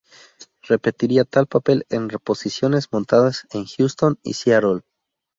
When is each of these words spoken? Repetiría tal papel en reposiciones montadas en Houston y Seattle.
Repetiría 0.67 1.25
tal 1.25 1.45
papel 1.45 1.85
en 1.91 2.09
reposiciones 2.09 2.91
montadas 2.91 3.45
en 3.51 3.65
Houston 3.65 4.17
y 4.23 4.33
Seattle. 4.33 4.81